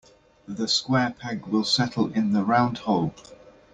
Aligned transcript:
The 0.47 0.67
square 0.67 1.11
peg 1.19 1.45
will 1.45 1.63
settle 1.63 2.11
in 2.13 2.33
the 2.33 2.43
round 2.43 2.79
hole. 2.79 3.13